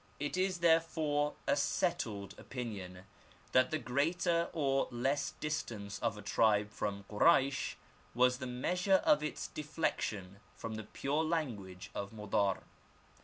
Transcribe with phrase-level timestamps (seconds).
[0.19, 1.59] It is therefore a 14 The Arabic Language.
[1.61, 3.03] settled opinion,
[3.51, 7.75] that the greater or less distance of a tribe from Koraysh
[8.15, 12.63] was the measure of its deflection from the pure lan guage of Modar.